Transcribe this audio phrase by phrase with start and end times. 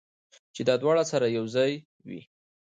[0.53, 1.71] چې دواړه سره یو ځای
[2.07, 2.21] وي